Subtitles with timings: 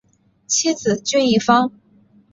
[0.47, 1.71] 妻子琚逸芳。